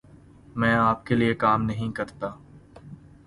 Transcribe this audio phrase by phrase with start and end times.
[0.55, 2.29] میں آپ کے لئے کام نہیں کرتا۔